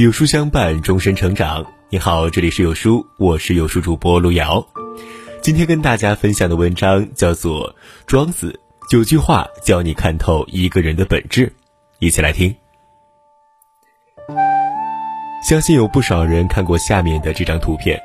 [0.00, 1.62] 有书相伴，终身成长。
[1.90, 4.66] 你好，这里是有书，我是有书主播路遥。
[5.42, 7.70] 今天跟大家分享的文章叫做
[8.06, 8.58] 《庄子
[8.88, 11.46] 九句话教你看透一个人的本质》，
[11.98, 12.56] 一起来听。
[15.46, 18.00] 相信有不少人看过下面的这张图片：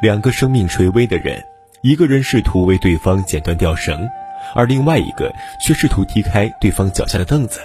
[0.00, 1.44] 两个生命垂危的人，
[1.82, 4.08] 一个人试图为对方剪断吊绳，
[4.54, 5.30] 而另外一个
[5.62, 7.60] 却试图踢开对方脚下的凳子。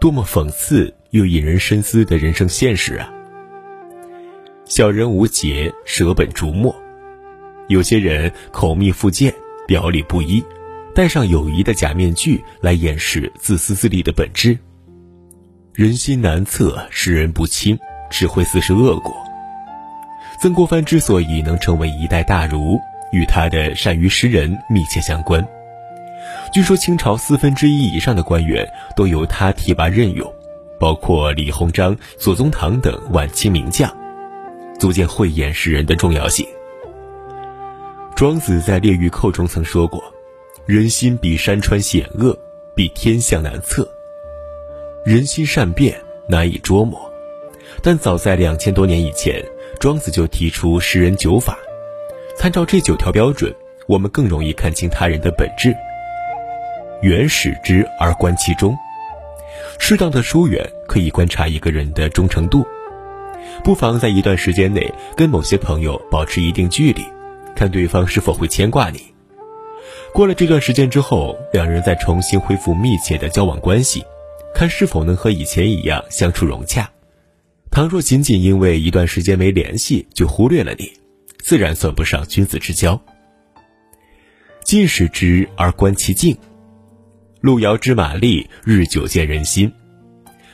[0.00, 3.12] 多么讽刺又引人深思的人生现实啊！
[4.64, 6.74] 小人无节，舍本逐末。
[7.66, 9.34] 有些人口蜜腹剑，
[9.66, 10.44] 表里不一，
[10.94, 14.56] 戴上友谊的假面具来掩饰自私自利的本质。
[15.72, 17.76] 人心难测，识人不清，
[18.08, 19.12] 只会自食恶果。
[20.40, 22.78] 曾国藩之所以能成为一代大儒，
[23.10, 25.44] 与他的善于识人密切相关。
[26.52, 30.32] 据说清朝四分之一以上的官员都由他提拔任用，
[30.80, 33.94] 包括李鸿章、左宗棠等晚清名将，
[34.78, 36.46] 足见慧眼识人的重要性。
[38.16, 40.02] 庄子在《列御寇》中曾说过
[40.64, 42.34] ：“人心比山川险恶，
[42.74, 43.86] 比天象难测。
[45.04, 45.94] 人心善变，
[46.26, 46.98] 难以捉摸。”
[47.82, 49.44] 但早在两千多年以前，
[49.78, 51.58] 庄子就提出识人九法，
[52.38, 53.54] 参照这九条标准，
[53.86, 55.76] 我们更容易看清他人的本质。
[57.02, 58.74] 原始之而观其中，
[59.78, 62.66] 适当的疏远可以观察一个人的忠诚度。
[63.64, 67.04] 不妨在一段时间内跟某些朋友保持一定距离，
[67.54, 69.02] 看对方是否会牵挂你。
[70.12, 74.04] 过了这段时间之后，两人再重新恢复密切的交往关系，
[74.54, 76.90] 看是否能和以前一样相处融洽。
[77.70, 80.92] 倘若仅仅因为一段时间没联系就忽略了你，
[81.38, 83.00] 自然算不上君子之交。
[84.64, 86.36] 近使之而观其境。
[87.40, 89.72] 路遥知马力，日久见人心。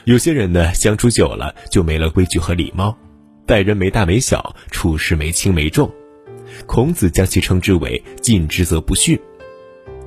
[0.04, 2.96] 有些人呢，相处久了就没了规矩和礼貌，
[3.44, 5.92] 待人没大没小，处事没轻没重。
[6.64, 9.18] 孔子将其称之为“近之则不逊”。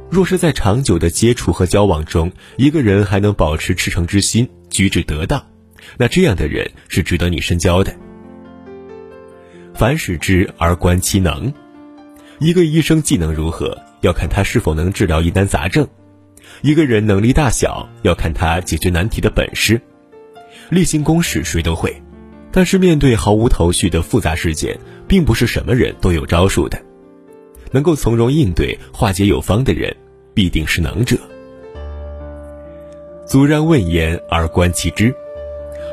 [0.09, 5.45] 若是在长久的接触和交往中，一个人还能保持赤诚之心，举止得当，
[5.97, 7.93] 那这样的人是值得你深交的。
[9.73, 11.53] 凡使之而观其能。
[12.39, 15.85] 一个医生技能如何，要看他是否能治疗疑难杂症。
[16.61, 19.79] 一个人能力大小，要看他解决难题的本事。
[20.69, 21.95] 例行公事谁都会，
[22.51, 24.77] 但是面对毫无头绪的复杂事件，
[25.07, 26.77] 并不是什么人都有招数的。
[27.71, 29.95] 能够从容应对、化解有方的人，
[30.33, 31.17] 必定是能者。
[33.25, 35.13] 阻然问言而观其知，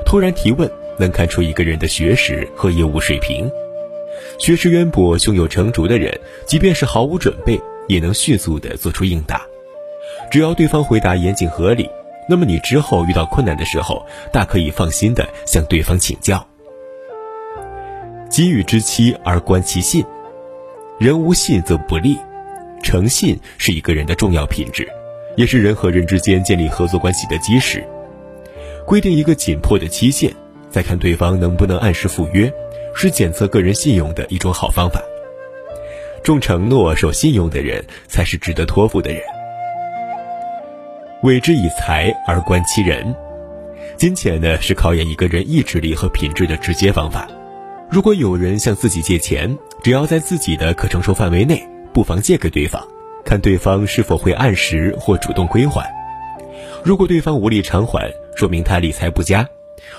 [0.04, 0.68] 突然提问
[0.98, 3.48] 能看出一个人的学识和业务水平。
[4.38, 9.46] 学识渊博、胸有成竹的人，即便是毫无准备，也能迅速地做出应答。
[10.30, 11.88] 只要对方回答严谨合理，
[12.28, 16.46] 那么你之后遇到困难的时候，大可以放心的向对方请教。
[18.30, 20.04] 给予之期而观其信，
[20.98, 22.18] 人无信则不立。
[22.82, 24.86] 诚信是一个人的重要品质，
[25.36, 27.82] 也是人和人之间建立合作关系的基石。
[28.84, 30.32] 规定一个紧迫的期限，
[30.70, 32.52] 再看对方能不能按时赴约，
[32.94, 35.00] 是检测个人信用的一种好方法。
[36.22, 39.20] 重承诺、守信用的人，才是值得托付的人。
[41.22, 43.14] 为之以财而观其人，
[43.96, 47.26] 金钱呢是考验一个人意志力和品质的直接方法。
[47.90, 52.86] 如果有人向自己借钱，只要在自己的可承受范围内，不妨借给对方，
[53.24, 55.90] 看对方是否会按时或主动归还。
[56.84, 59.42] 如果对方无力偿还，说明他理财不佳；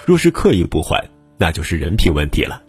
[0.06, 1.04] 若是刻意不还，
[1.38, 2.62] 那就是人品问题了。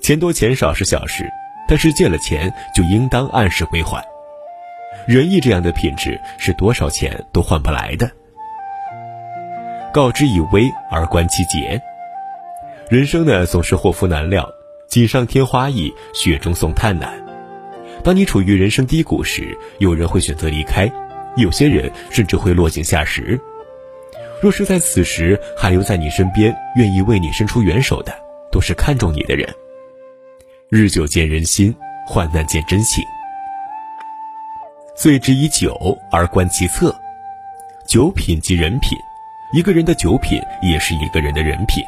[0.00, 1.24] 钱多钱少是小事，
[1.66, 4.04] 但是借了钱就应当按时归还。
[5.06, 8.10] 仁义这样的品质是多少钱都换不来的。
[9.92, 11.80] 告之以微而观其节。
[12.88, 14.48] 人生呢总是祸福难料，
[14.88, 17.12] 锦上添花易，雪中送炭难。
[18.04, 20.90] 当你处于人生低谷时，有人会选择离开，
[21.36, 23.38] 有些人甚至会落井下石。
[24.40, 28.12] 若是在此时还留在你身边，愿意为你伸出援手的，
[28.50, 29.48] 都是看重你的人。
[30.68, 31.74] 日久见人心，
[32.06, 33.04] 患难见真情。
[35.02, 36.94] 醉之以酒而观其色，
[37.88, 38.96] 酒品即人品，
[39.52, 41.82] 一个人的酒品也是一个人的人品。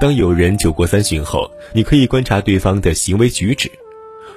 [0.00, 3.68] 当有人酒过三巡后，你可以观察对方的行为举止。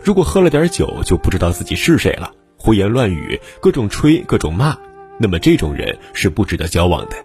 [0.03, 4.75] 如果喝了点酒就不知道自己是谁了，胡言乱语，各种吹，各种骂，
[5.19, 7.15] 那么这种人是不值得交往的。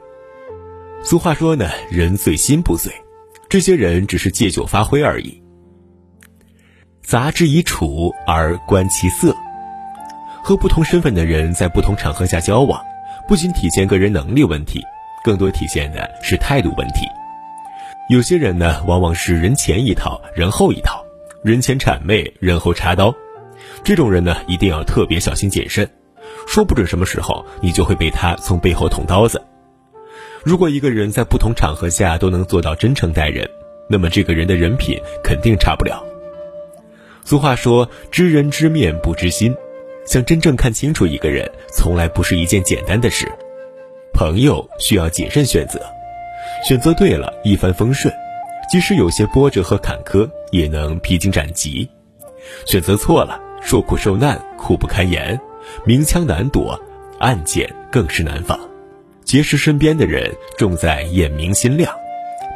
[1.03, 2.93] 俗话说呢，人醉心不醉，
[3.49, 5.43] 这些人只是借酒发挥而已。
[7.03, 9.35] 杂之以处而观其色。
[10.43, 12.83] 和不同身份的人在不同场合下交往，
[13.27, 14.81] 不仅体现个人能力问题，
[15.23, 17.07] 更多体现的是态度问题。
[18.09, 21.05] 有些人呢，往往是人前一套，人后一套，
[21.43, 23.15] 人前谄媚，人后插刀。
[23.85, 25.87] 这种人呢，一定要特别小心谨慎，
[26.47, 29.43] 说不准什么时候你就会被他从背后捅刀子。
[30.43, 33.47] 如果一个人在不同场合下都能做到真诚待人，
[33.91, 36.03] 那么这个人的人品肯定差不了。
[37.25, 39.55] 俗话说：“知人知面不知心。”
[40.09, 43.31] 想真正看清楚一个人，从来不是一件简单的事。
[44.15, 45.79] 朋友需要谨慎选择，
[46.67, 48.11] 选择对了，一帆风顺；
[48.71, 51.87] 即使有些波折和坎坷，也能披荆斩棘。
[52.65, 55.39] 选择错了，受苦受难，苦不堪言，
[55.85, 56.81] 明枪难躲，
[57.19, 58.59] 暗箭更是难防。
[59.25, 61.95] 结识身边的人，重在眼明心亮。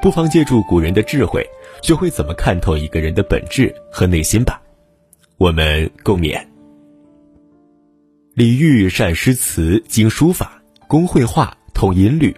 [0.00, 1.46] 不妨借助古人的智慧，
[1.82, 4.58] 学会怎么看透一个人的本质和内心吧。
[5.37, 6.51] 我们共勉。
[8.34, 12.34] 李煜善诗词，精书法，工绘画，通音律。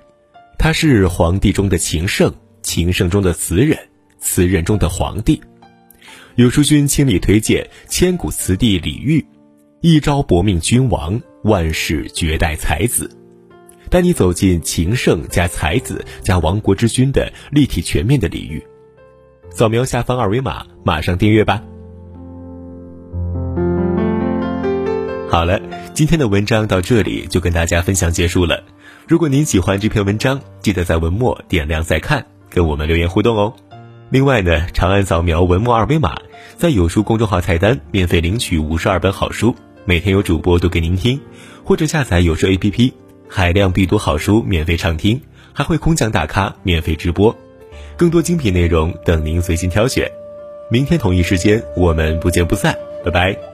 [0.59, 3.79] 他是皇帝中的情圣，情圣中的词人，
[4.19, 5.41] 词人中的皇帝。
[6.35, 9.25] 有书君倾力推荐千古词帝李煜，
[9.83, 13.09] 一朝薄命君王，万世绝代才子。
[13.89, 18.61] 带你走进情圣加才子加亡国之君的立体全面的李煜。
[19.49, 21.63] 扫描下方二维码，马上订阅吧。
[25.35, 25.61] 好了，
[25.95, 28.63] 今天的文章到这里就跟大家分享结束了。
[29.09, 33.53] 如果您喜欢这篇文章，记得在文末点亮再看，跟我们留言互动哦。
[34.11, 36.15] 另外呢，长按扫描文末二维码，
[36.57, 41.21] 在有书公众号菜单免费领取五十二本好书，每天有主播读给您听，
[41.65, 42.93] 或者下载有书 APP，
[43.29, 45.21] 海量必读好书免费畅听，
[45.53, 47.37] 还会空降大咖免费直播，
[47.97, 50.09] 更多精品内容等您随心挑选。
[50.71, 53.54] 明天同一时间，我们不见不散，拜拜。